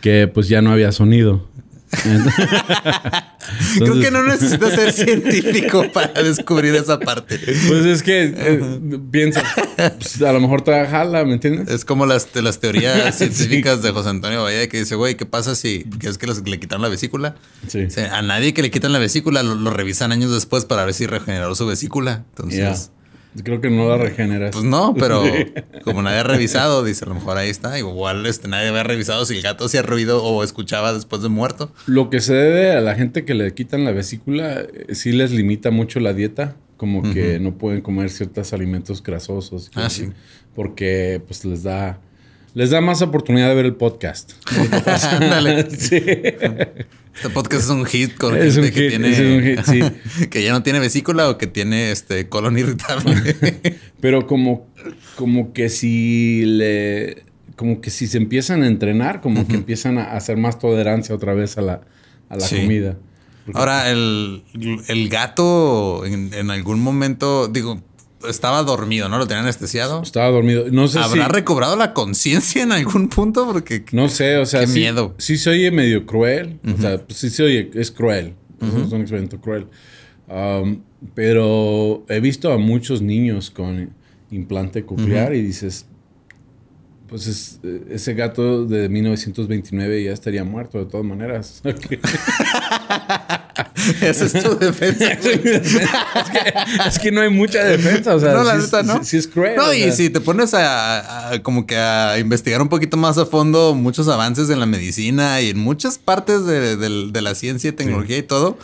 que 0.01 0.29
pues 0.29 0.49
ya 0.49 0.61
no 0.61 0.73
había 0.73 0.93
sonido. 0.93 1.49
Creo 3.79 4.01
que 4.01 4.11
no 4.11 4.25
necesitas 4.25 4.75
ser 4.75 4.93
científico 4.93 5.85
para 5.93 6.23
descubrir 6.23 6.75
esa 6.75 6.99
parte. 6.99 7.39
Pues 7.39 7.85
es 7.85 8.03
que 8.03 8.35
eh, 8.37 8.61
piensa, 9.11 9.43
pues, 9.77 10.23
a 10.23 10.33
lo 10.33 10.41
mejor 10.41 10.63
te 10.63 10.73
jala, 10.87 11.25
¿me 11.25 11.35
entiendes? 11.35 11.69
Es 11.69 11.85
como 11.85 12.07
las, 12.07 12.29
las 12.35 12.59
teorías 12.59 13.17
científicas 13.19 13.83
de 13.83 13.91
José 13.91 14.09
Antonio 14.09 14.43
Valle 14.43 14.69
que 14.69 14.79
dice, 14.79 14.95
güey, 14.95 15.17
¿qué 15.17 15.27
pasa 15.27 15.55
si 15.55 15.87
es 16.03 16.19
que 16.19 16.27
le 16.27 16.59
quitaron 16.61 16.83
la 16.83 16.89
vesícula? 16.89 17.37
Sí. 17.69 17.87
a 18.11 18.23
nadie 18.23 18.55
que 18.55 18.63
le 18.63 18.71
quitan 18.71 18.93
la 18.93 18.99
vesícula 18.99 19.43
lo, 19.43 19.71
revisan 19.71 20.13
años 20.13 20.33
después 20.33 20.65
para 20.65 20.85
ver 20.85 20.95
si 20.95 21.07
regeneró 21.07 21.55
su 21.55 21.67
vesícula. 21.67 22.25
Entonces. 22.31 22.91
Creo 23.43 23.61
que 23.61 23.71
no 23.71 23.89
la 23.89 23.97
regeneras. 23.97 24.53
Pues 24.53 24.65
no, 24.65 24.95
pero 24.95 25.23
como 25.83 26.03
nadie 26.03 26.19
ha 26.19 26.23
revisado, 26.23 26.85
dice 26.85 27.05
a 27.05 27.09
lo 27.09 27.15
mejor 27.15 27.37
ahí 27.37 27.51
está. 27.51 27.79
Igual 27.79 28.27
este, 28.27 28.49
nadie 28.49 28.69
había 28.69 28.85
revisado 28.85 29.25
si 29.25 29.37
el 29.37 29.43
gato 29.43 29.69
se 29.69 29.79
ha 29.79 29.83
ruido 29.83 30.23
o 30.23 30.45
escuchaba 30.45 30.93
después 30.93 31.23
de 31.23 31.29
muerto. 31.29 31.73
Lo 31.87 32.11
que 32.11 32.21
se 32.21 32.35
debe 32.35 32.73
a 32.73 32.81
la 32.81 32.95
gente 32.95 33.25
que 33.25 33.35
le 33.35 33.53
quitan 33.55 33.85
la 33.85 33.93
vesícula, 33.93 34.61
eh, 34.61 34.95
sí 34.95 35.13
les 35.13 35.33
limita 35.33 35.71
mucho 35.71 36.01
la 36.01 36.13
dieta. 36.13 36.57
Como 36.77 37.03
que 37.03 37.39
no 37.39 37.57
pueden 37.57 37.81
comer 37.81 38.11
ciertos 38.11 38.53
alimentos 38.53 39.03
grasosos. 39.03 39.71
Ah, 39.75 39.89
sí. 39.89 40.11
Porque 40.55 41.23
pues 41.27 41.45
les 41.45 41.63
da 41.63 42.01
les 42.55 42.71
da 42.71 42.81
más 42.81 43.03
oportunidad 43.03 43.49
de 43.49 43.55
ver 43.55 43.67
el 43.67 43.75
podcast. 43.75 44.33
sí. 45.77 45.97
Este 45.97 47.31
podcast 47.33 47.65
es 47.65 47.71
un 47.71 47.85
hit 47.85 48.17
con 48.17 48.35
gente 48.35 48.73
que 48.73 48.89
tiene. 48.89 49.59
que 50.31 50.43
ya 50.43 50.53
no 50.53 50.63
tiene 50.63 50.79
vesícula 50.79 51.29
o 51.29 51.37
que 51.37 51.47
tiene 51.47 51.91
este 51.91 52.29
colon 52.29 52.57
irritable. 52.59 53.37
Pero 54.01 54.27
como, 54.27 54.69
como 55.17 55.53
que 55.53 55.69
si 55.69 56.45
le. 56.45 57.25
Como 57.57 57.81
que 57.81 57.91
si 57.91 58.09
se 58.09 58.19
empiezan 58.19 58.63
a 58.65 58.67
entrenar, 58.67 59.21
como 59.21 59.47
que 59.47 59.55
empiezan 59.55 59.99
a 59.99 60.17
hacer 60.17 60.37
más 60.37 60.59
tolerancia 60.59 61.15
otra 61.15 61.35
vez 61.35 61.57
a 61.57 61.63
la, 61.63 61.83
a 62.29 62.37
la 62.37 62.49
comida. 62.49 62.97
Ahora, 63.53 63.91
el, 63.91 64.43
gato 65.09 66.05
en 66.05 66.51
algún 66.51 66.81
momento, 66.81 67.47
digo, 67.47 67.81
estaba 68.29 68.63
dormido, 68.63 69.09
¿no? 69.09 69.19
Lo 69.19 69.27
tenía 69.27 69.43
anestesiado. 69.43 70.03
Estaba 70.03 70.31
dormido. 70.31 70.67
No 70.71 70.89
sé 70.89 70.99
¿Habrá 70.99 71.29
recobrado 71.29 71.77
la 71.77 71.93
conciencia 71.93 72.63
en 72.63 72.73
algún 72.73 73.09
punto? 73.09 73.47
Porque. 73.47 73.85
No 73.93 74.09
sé, 74.09 74.37
o 74.37 74.47
sea. 74.47 74.61
Qué 74.61 74.67
miedo. 74.69 75.15
Sí, 75.19 75.37
se 75.39 75.51
oye 75.51 75.71
medio 75.71 76.07
cruel. 76.07 76.59
O 76.67 76.81
sea, 76.81 76.99
pues 76.99 77.19
sí 77.19 77.31
se 77.31 77.43
oye, 77.43 77.71
es 77.75 77.91
cruel. 77.91 78.35
Es 78.61 78.93
un 78.93 79.01
experimento 79.01 79.41
cruel. 79.41 79.67
Um, 80.29 80.81
pero 81.15 82.05
he 82.09 82.21
visto 82.21 82.51
a 82.53 82.59
muchos 82.59 83.03
niños 83.03 83.51
con 83.51 83.91
implante 84.31 84.85
coclear 84.85 85.35
y 85.35 85.43
dices, 85.43 85.87
pues 87.15 87.61
ese 87.91 88.15
gato 88.15 88.65
de 88.65 88.89
1929 88.89 90.03
ya 90.03 90.11
estaría 90.11 90.43
muerto 90.43 90.81
de 90.81 90.87
todas 90.87 91.07
maneras. 91.07 91.63
Esa 94.01 94.25
es 94.25 94.33
tu 94.33 94.59
defensa. 94.59 95.13
es, 96.87 96.99
que, 96.99 97.13
no 97.13 97.21
hay 97.21 97.31
mucha 97.31 97.63
defensa. 97.63 98.17
O 98.17 98.21
sea, 98.21 98.33
no, 98.33 98.43
la 98.43 98.57
neta, 98.57 98.83
¿no? 98.83 99.05
Sí, 99.05 99.17
es 99.17 99.29
cruel. 99.29 99.57
No, 99.57 99.73
y 99.73 99.93
si 99.93 100.11
te 100.11 100.21
pones 100.21 100.55
a, 100.55 101.41
como 101.43 101.67
que 101.67 101.77
a 101.77 102.19
investigar 102.19 102.61
un 102.61 102.69
poquito 102.69 102.97
más 102.97 103.19
a 103.19 103.27
fondo 103.27 103.75
muchos 103.75 104.09
avances 104.09 104.51
en 104.51 104.59
la 104.59 104.67
medicina 104.67 105.41
y 105.41 105.51
en 105.51 105.59
muchas 105.59 105.99
partes 105.99 106.45
de, 106.47 107.23
la 107.23 107.35
ciencia 107.35 107.71
y 107.71 107.73
tecnología 107.73 108.19
y 108.19 108.23
todo, 108.23 108.59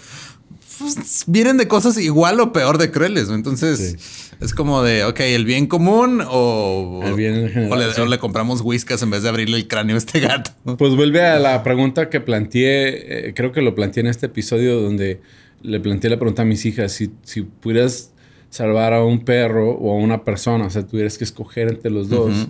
pues, 0.80 1.25
vienen 1.26 1.58
de 1.58 1.68
cosas 1.68 1.99
igual 1.99 2.40
o 2.40 2.52
peor 2.52 2.78
de 2.78 2.90
crueles. 2.90 3.28
Entonces 3.28 4.30
es 4.40 4.54
como 4.54 4.82
de, 4.82 5.04
ok, 5.04 5.20
el 5.20 5.44
bien 5.44 5.66
común 5.66 6.22
o, 6.26 7.02
el 7.04 7.14
bien 7.14 7.34
en 7.34 7.49
general, 7.50 7.92
o, 7.99 8.06
le, 8.06 8.18
compramos 8.18 8.62
whiskas 8.62 9.02
en 9.02 9.10
vez 9.10 9.22
de 9.22 9.28
abrirle 9.28 9.58
el 9.58 9.68
cráneo 9.68 9.96
a 9.96 9.99
este 9.99 10.20
gato. 10.20 10.52
Pues 10.78 10.96
vuelve 10.96 11.25
a 11.25 11.38
la 11.38 11.62
pregunta 11.62 12.08
que 12.08 12.20
planteé, 12.20 13.28
eh, 13.28 13.34
creo 13.34 13.52
que 13.52 13.60
lo 13.60 13.75
planteé 13.75 14.00
en 14.02 14.06
este 14.06 14.26
episodio 14.26 14.80
donde 14.80 15.20
le 15.62 15.80
planteé 15.80 16.10
la 16.10 16.16
pregunta 16.16 16.42
a 16.42 16.44
mis 16.46 16.64
hijas, 16.64 16.92
si, 16.92 17.10
si 17.22 17.42
pudieras 17.42 18.12
salvar 18.49 18.94
a 18.94 19.04
un 19.04 19.25
perro 19.25 19.72
o 19.72 19.92
a 19.92 19.96
una 19.96 20.25
persona, 20.25 20.66
o 20.66 20.70
sea, 20.70 20.87
tuvieras 20.87 21.18
que 21.18 21.25
escoger 21.25 21.68
entre 21.68 21.90
los 21.90 22.08
dos, 22.08 22.49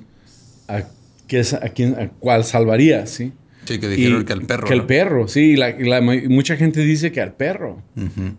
¿a, 0.68 0.84
qué, 1.26 1.40
a, 1.40 1.68
quién, 1.70 1.99
¿a 1.99 2.08
cuál 2.08 2.44
salvarías? 2.44 3.10
¿sí? 3.10 3.32
Sí, 3.64 3.79
que 3.79 3.88
dijeron 3.88 4.25
que 4.25 4.33
al 4.33 4.43
perro. 4.43 4.67
Que 4.67 4.75
el 4.75 4.85
perro, 4.87 5.29
sí. 5.29 5.57
La, 5.57 6.00
mucha 6.00 6.57
gente 6.57 6.81
dice 6.81 7.12
que 7.12 7.21
al 7.21 7.35
perro. 7.35 7.83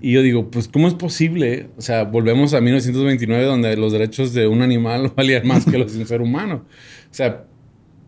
Y 0.01 0.11
yo 0.11 0.21
digo, 0.21 0.49
pues, 0.49 0.67
¿cómo 0.67 0.87
es 0.87 0.93
posible? 0.93 1.69
O 1.77 1.81
sea, 1.81 2.03
volvemos 2.03 2.53
a 2.53 2.61
1929, 2.61 3.43
donde 3.45 3.77
los 3.77 3.93
derechos 3.93 4.33
de 4.33 4.47
un 4.47 4.61
animal 4.61 5.13
valían 5.15 5.47
más 5.47 5.65
que 5.65 5.77
los 5.77 5.93
de 5.93 5.99
un 5.99 6.07
ser 6.07 6.21
humano. 6.21 6.65
O 7.09 7.13
sea, 7.13 7.45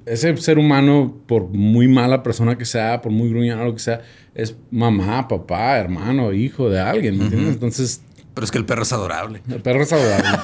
ese 0.06 0.36
ser 0.38 0.58
humano, 0.58 1.18
por 1.28 1.50
muy 1.50 1.88
mala 1.88 2.24
persona 2.24 2.58
que 2.58 2.66
sea, 2.66 3.02
por 3.02 3.12
muy 3.12 3.30
gruñado 3.30 3.74
que 3.74 3.80
sea, 3.80 4.02
es 4.36 4.56
mamá, 4.72 5.28
papá, 5.28 5.78
hermano, 5.78 6.34
hijo 6.34 6.70
de 6.70 6.80
alguien, 6.80 7.18
¿me 7.18 7.26
entiendes? 7.26 7.54
Entonces. 7.54 8.02
Pero 8.34 8.46
es 8.46 8.52
que 8.52 8.58
el 8.58 8.66
perro 8.66 8.84
es 8.84 8.92
adorable. 8.92 9.42
El 9.50 9.62
perro 9.62 9.84
es 9.84 9.94
adorable. 9.94 10.40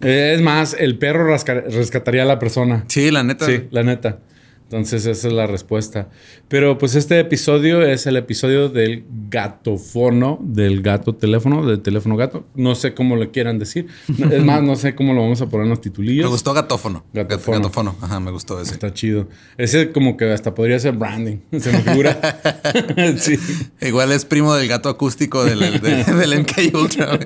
es 0.00 0.40
más, 0.40 0.76
el 0.78 0.96
perro 0.96 1.26
rescataría 1.26 2.22
a 2.22 2.26
la 2.26 2.38
persona. 2.38 2.84
Sí, 2.86 3.10
la 3.10 3.24
neta. 3.24 3.46
Sí, 3.46 3.64
la 3.70 3.82
neta. 3.82 4.20
Entonces 4.70 5.06
esa 5.06 5.28
es 5.28 5.32
la 5.32 5.46
respuesta. 5.46 6.10
Pero 6.48 6.76
pues 6.76 6.94
este 6.94 7.18
episodio 7.18 7.80
es 7.80 8.06
el 8.06 8.18
episodio 8.18 8.68
del 8.68 9.06
gatofono, 9.30 10.38
del 10.42 10.82
gato 10.82 11.14
teléfono, 11.14 11.64
del 11.64 11.80
teléfono 11.80 12.16
gato. 12.16 12.46
No 12.54 12.74
sé 12.74 12.92
cómo 12.92 13.16
le 13.16 13.30
quieran 13.30 13.58
decir. 13.58 13.86
Es 14.30 14.44
más, 14.44 14.62
no 14.62 14.76
sé 14.76 14.94
cómo 14.94 15.14
lo 15.14 15.22
vamos 15.22 15.40
a 15.40 15.46
poner 15.46 15.64
en 15.64 15.70
los 15.70 15.80
titulillos. 15.80 16.26
Me 16.26 16.30
gustó 16.30 16.52
gatófono. 16.52 17.02
Gatófono. 17.14 17.56
gatófono. 17.56 17.96
Ajá, 18.02 18.20
me 18.20 18.30
gustó 18.30 18.60
ese. 18.60 18.74
Está 18.74 18.92
chido. 18.92 19.26
Ese 19.56 19.90
como 19.90 20.18
que 20.18 20.30
hasta 20.30 20.54
podría 20.54 20.78
ser 20.78 20.92
branding. 20.92 21.38
Se 21.58 21.72
me 21.72 21.80
figura. 21.80 22.20
sí. 23.16 23.38
Igual 23.80 24.12
es 24.12 24.26
primo 24.26 24.54
del 24.54 24.68
gato 24.68 24.90
acústico 24.90 25.46
del, 25.46 25.80
del, 25.80 26.40
MK 26.40 26.74
Ultra. 26.74 27.18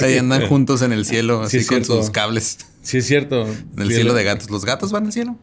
Ahí 0.00 0.16
andan 0.16 0.46
juntos 0.46 0.80
en 0.80 0.94
el 0.94 1.04
cielo, 1.04 1.42
así 1.42 1.62
con 1.66 1.84
sus 1.84 2.08
cables. 2.08 2.56
Sí, 2.80 2.98
es 2.98 3.06
cierto. 3.06 3.46
En 3.46 3.82
el 3.82 3.92
cielo 3.92 4.14
de 4.14 4.24
gatos. 4.24 4.48
¿Los 4.48 4.64
gatos 4.64 4.92
van 4.92 5.04
al 5.04 5.12
cielo? 5.12 5.36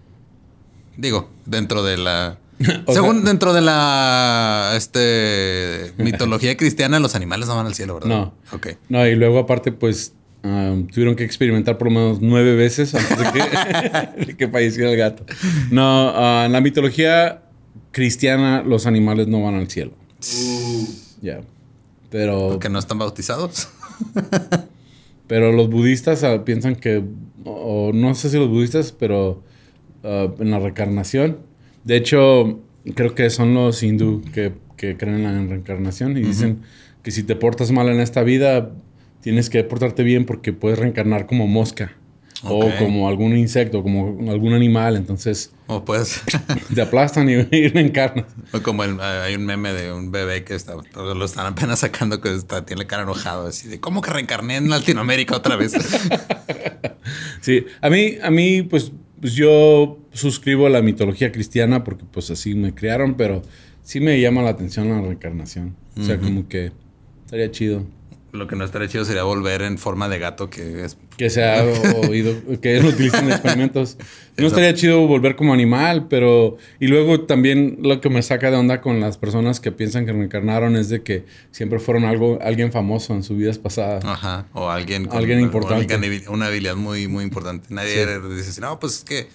Digo, 0.98 1.30
dentro 1.46 1.84
de 1.84 1.98
la. 1.98 2.38
según 2.88 3.26
dentro 3.26 3.54
de 3.54 3.62
la 3.62 4.74
este 4.76 5.94
mitología 5.98 6.56
cristiana, 6.56 7.00
los 7.00 7.16
animales 7.16 7.48
no 7.48 7.56
van 7.56 7.66
al 7.66 7.74
cielo, 7.74 7.96
¿verdad? 7.96 8.10
No. 8.10 8.34
No, 8.90 9.08
y 9.08 9.16
luego 9.16 9.40
aparte, 9.40 9.72
pues 9.72 10.14
tuvieron 10.92 11.16
que 11.16 11.24
experimentar 11.24 11.78
por 11.78 11.88
lo 11.88 11.94
menos 11.94 12.22
nueve 12.22 12.56
veces 12.56 12.94
antes 12.94 13.18
de 14.28 14.36
que, 14.36 14.48
falleciera 14.50 14.92
el 14.92 14.98
gato. 14.98 15.26
No, 15.72 16.10
ah, 16.10 16.44
en 16.46 16.52
la 16.52 16.60
mitología 16.60 17.44
cristiana, 17.92 18.62
los 18.62 18.86
animales 18.86 19.28
no 19.28 19.42
van 19.42 19.56
al 19.56 19.70
cielo. 19.70 19.94
Ya. 21.22 21.42
Pero. 22.10 22.50
Porque 22.50 22.70
no 22.70 22.80
están 22.80 23.00
bautizados. 23.00 23.70
pero 25.28 25.52
los 25.54 25.70
budistas 25.70 26.24
ah, 26.24 26.44
piensan 26.44 26.76
que. 26.76 27.04
O 27.46 27.92
no 27.94 28.14
sé 28.16 28.30
si 28.30 28.38
los 28.38 28.50
budistas, 28.50 28.92
pero 28.92 29.44
Uh, 30.04 30.34
en 30.42 30.52
la 30.52 30.60
reencarnación. 30.60 31.38
De 31.86 31.96
hecho, 31.96 32.60
creo 32.94 33.16
que 33.16 33.30
son 33.30 33.54
los 33.54 33.82
hindú 33.84 34.22
que, 34.34 34.52
creen 34.76 35.24
en 35.24 35.24
la 35.24 35.32
reencarnación 35.32 36.18
y 36.18 36.22
dicen 36.22 36.60
que 37.04 37.12
si 37.12 37.24
te 37.24 37.38
portas 37.38 37.72
mal 37.72 37.88
en 37.88 38.02
esta 38.02 38.22
vida, 38.22 38.72
tienes 39.22 39.50
que 39.50 39.64
portarte 39.64 40.04
bien 40.04 40.26
porque 40.26 40.52
puedes 40.52 40.78
reencarnar 40.78 41.26
como 41.26 41.48
mosca. 41.48 41.94
O 42.46 42.70
como 42.78 43.08
algún 43.08 43.38
insecto, 43.38 43.82
como 43.82 44.30
algún 44.30 44.52
animal, 44.52 44.98
entonces... 44.98 45.54
O 45.68 45.86
pues... 45.86 46.22
te 46.76 46.82
aplastan 46.82 47.30
y, 47.30 47.42
reencarnas. 47.70 48.26
O 48.52 48.62
como 48.62 48.84
hay 48.84 49.36
un 49.36 49.46
meme 49.46 49.72
de 49.72 49.94
un 49.94 50.12
bebé 50.12 50.44
que 50.44 50.54
está, 50.54 50.74
lo 50.94 51.24
están 51.24 51.46
apenas 51.46 51.80
sacando 51.80 52.20
que 52.20 52.36
está, 52.36 52.66
tiene 52.66 52.82
la 52.82 52.88
cara 52.90 53.04
enojado, 53.04 53.48
así 53.48 53.70
de, 53.70 53.80
¿cómo 53.80 54.02
que 54.02 54.12
reencarné 54.12 54.58
en 54.58 54.70
Latinoamérica 54.70 55.38
otra 55.38 55.56
vez? 55.56 55.72
sí, 57.40 57.66
a 57.80 57.90
mí, 57.90 58.18
a 58.22 58.30
mí, 58.30 58.64
pues 58.64 58.92
pues 59.24 59.36
yo 59.36 60.00
suscribo 60.12 60.68
a 60.68 60.70
la 60.70 60.82
mitología 60.82 61.32
cristiana 61.32 61.86
porque 61.86 62.04
pues 62.04 62.30
así 62.30 62.56
me 62.56 62.76
criaron, 62.76 63.16
pero 63.16 63.42
sí 63.82 64.02
me 64.02 64.20
llama 64.20 64.42
la 64.42 64.50
atención 64.50 64.90
la 64.90 65.00
reencarnación. 65.00 65.78
O 65.98 66.04
sea, 66.04 66.20
como 66.20 66.50
que 66.50 66.74
estaría 67.24 67.50
chido. 67.50 67.86
Lo 68.34 68.48
que 68.48 68.56
no 68.56 68.66
estaría 68.66 68.88
chido 68.88 69.06
sería 69.06 69.22
volver 69.22 69.62
en 69.62 69.78
forma 69.78 70.10
de 70.10 70.18
gato 70.18 70.50
que 70.50 70.84
es... 70.84 70.98
Que 71.18 71.30
se 71.30 71.44
ha 71.44 71.64
oído, 72.10 72.34
que 72.60 72.80
lo 72.82 72.90
utilizan 72.90 73.26
en 73.26 73.34
experimentos. 73.34 73.96
No 74.38 74.48
estaría 74.48 74.74
chido 74.74 75.06
volver 75.06 75.36
como 75.36 75.54
animal, 75.54 76.08
pero... 76.10 76.58
Y 76.80 76.88
luego 76.88 77.22
también 77.22 77.78
lo 77.84 78.02
que 78.02 78.10
me 78.10 78.24
saca 78.24 78.50
de 78.50 78.58
onda 78.58 78.82
con 78.82 79.00
las 79.00 79.20
personas 79.20 79.60
que 79.60 79.72
piensan 79.72 80.08
que 80.08 80.14
reencarnaron 80.14 80.76
es 80.76 80.90
de 80.90 81.04
que 81.04 81.26
siempre 81.52 81.78
fueron 81.78 82.06
algo, 82.06 82.40
alguien 82.42 82.72
famoso 82.72 83.14
en 83.14 83.22
sus 83.22 83.38
vidas 83.38 83.60
pasadas. 83.60 84.04
Ajá, 84.04 84.48
o 84.54 84.68
alguien... 84.68 85.06
Con, 85.06 85.20
alguien 85.20 85.40
importante. 85.40 85.96
una 86.28 86.48
habilidad 86.48 86.76
muy, 86.76 87.08
muy 87.08 87.24
importante. 87.24 87.68
Nadie 87.70 88.20
dice 88.36 88.60
no, 88.62 88.80
pues 88.80 88.98
es 88.98 89.04
que... 89.04 89.28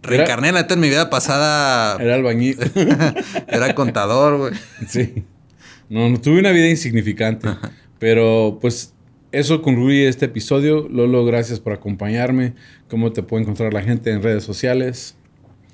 Reencarné 0.00 0.50
en 0.50 0.80
mi 0.80 0.90
vida 0.90 1.10
pasada. 1.10 1.96
Era 2.00 2.14
albañil. 2.14 2.58
era 3.48 3.74
contador, 3.74 4.38
güey. 4.38 4.52
Sí. 4.86 5.24
No, 5.88 6.08
no, 6.08 6.20
tuve 6.20 6.38
una 6.38 6.50
vida 6.52 6.68
insignificante. 6.68 7.48
Pero 8.04 8.58
pues 8.60 8.92
eso 9.32 9.62
concluye 9.62 10.08
este 10.08 10.26
episodio. 10.26 10.86
Lolo, 10.90 11.24
gracias 11.24 11.58
por 11.58 11.72
acompañarme. 11.72 12.52
¿Cómo 12.90 13.14
te 13.14 13.22
puede 13.22 13.44
encontrar 13.44 13.72
la 13.72 13.80
gente 13.80 14.10
en 14.10 14.22
redes 14.22 14.44
sociales? 14.44 15.16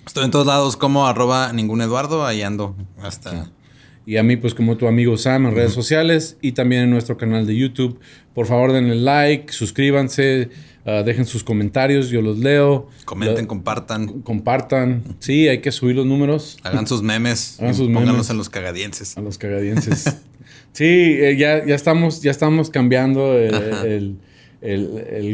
Estoy 0.07 0.27
en 0.27 0.31
todos 0.31 0.47
lados 0.47 0.77
como 0.77 1.09
arroba 1.09 1.53
ningún 1.53 1.83
Eduardo, 1.83 2.25
ahí 2.25 2.43
ando 2.43 2.77
hasta... 3.03 3.51
Y 4.07 4.17
a 4.17 4.23
mí, 4.23 4.37
pues 4.37 4.55
como 4.55 4.77
tu 4.77 4.87
amigo 4.87 5.17
Sam 5.17 5.47
en 5.47 5.57
redes 5.57 5.73
sociales 5.73 6.37
y 6.41 6.53
también 6.53 6.83
en 6.83 6.91
nuestro 6.91 7.17
canal 7.17 7.49
de 7.49 7.57
YouTube. 7.57 7.99
Por 8.33 8.47
favor, 8.47 8.71
denle 8.71 8.95
like, 8.95 9.53
suscríbanse, 9.53 10.51
ah, 10.87 11.03
dejen 11.05 11.27
sus 11.27 11.43
comentarios, 11.43 12.11
yo 12.11 12.23
los 12.23 12.39
leo. 12.39 12.87
Comenten, 13.07 13.47
compartan. 13.47 14.23
Compartan. 14.23 15.03
Sí, 15.19 15.49
hay 15.49 15.61
que 15.61 15.73
subir 15.73 15.97
los 15.97 16.07
números. 16.07 16.59
Hagan 16.63 16.87
sus 16.87 17.03
memes. 17.03 17.59
Hagan 17.59 17.75
sus 17.75 17.89
pónganlos 17.89 18.31
a 18.31 18.35
los 18.35 18.49
cagadienses. 18.49 19.19
A 19.19 19.21
los 19.21 19.37
cagadienses. 19.37 20.05
Sí, 20.73 20.85
eh, 20.85 21.37
ya, 21.37 21.65
ya, 21.65 21.75
estamos, 21.75 22.23
ya 22.23 22.31
estamos 22.31 22.71
cambiando 22.71 23.37
el, 23.37 24.17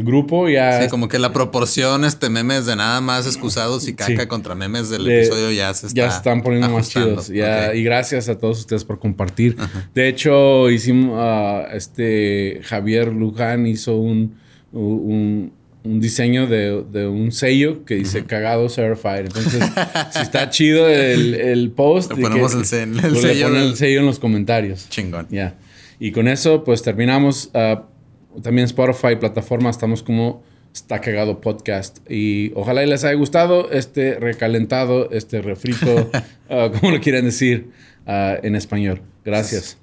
grupo. 0.03 0.49
Ya 0.49 0.81
sí, 0.81 0.89
como 0.89 1.07
que 1.07 1.19
la 1.19 1.33
proporción, 1.33 2.05
este 2.05 2.29
memes 2.29 2.65
de 2.65 2.75
nada 2.75 3.01
más 3.01 3.27
excusados 3.27 3.87
y 3.87 3.93
caca 3.93 4.27
contra 4.27 4.55
memes 4.55 4.89
del 4.89 5.07
episodio 5.07 5.51
ya 5.51 5.73
se 5.73 5.87
está 5.87 5.97
Ya 5.97 6.11
se 6.11 6.17
están 6.17 6.41
poniendo 6.41 6.69
más 6.69 6.89
chidos. 6.89 7.29
Y 7.29 7.83
gracias 7.83 8.29
a 8.29 8.37
todos 8.37 8.59
ustedes 8.59 8.83
por 8.83 8.99
compartir. 8.99 9.55
De 9.93 10.07
hecho, 10.07 10.69
hicimos, 10.69 11.19
uh, 11.19 11.75
este 11.75 12.61
Javier 12.63 13.11
Luján 13.13 13.67
hizo 13.67 13.97
un, 13.97 14.35
un 14.71 15.56
diseño 15.99 16.47
de, 16.47 17.07
un 17.07 17.31
sello 17.31 17.85
que 17.85 17.95
dice 17.95 18.25
cagado 18.25 18.69
certified. 18.69 19.25
Entonces, 19.25 19.63
si 20.11 20.21
está 20.21 20.49
chido 20.49 20.87
el, 20.89 21.71
post, 21.75 22.11
le 22.13 22.21
ponemos 22.21 22.53
el, 22.73 22.91
pues 22.99 23.21
sello, 23.21 23.47
el 23.55 23.75
sello 23.75 23.99
en 23.99 24.05
los 24.05 24.19
comentarios. 24.19 24.89
Chingón. 24.89 25.27
Ya. 25.29 25.55
Y 25.99 26.11
con 26.11 26.27
eso, 26.27 26.63
pues 26.63 26.81
terminamos. 26.83 27.51
Uh, 27.53 28.41
también 28.41 28.65
Spotify, 28.65 29.15
plataforma, 29.15 29.69
estamos 29.69 30.03
como 30.03 30.43
Está 30.73 31.01
Cagado 31.01 31.41
Podcast. 31.41 31.99
Y 32.09 32.51
ojalá 32.53 32.85
les 32.85 33.03
haya 33.03 33.15
gustado 33.15 33.71
este 33.71 34.19
recalentado, 34.19 35.09
este 35.11 35.41
refrito, 35.41 36.11
uh, 36.49 36.71
como 36.79 36.91
lo 36.91 37.01
quieran 37.01 37.25
decir 37.25 37.69
uh, 38.05 38.35
en 38.43 38.55
español. 38.55 39.01
Gracias. 39.25 39.79